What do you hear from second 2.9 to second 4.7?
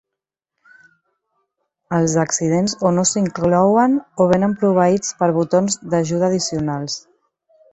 o no s'inclouen o venen